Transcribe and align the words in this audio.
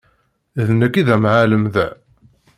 D 0.67 0.67
nekk 0.79 0.95
i 1.01 1.03
d 1.07 1.09
amɛellem 1.15 1.65
da. 1.73 1.87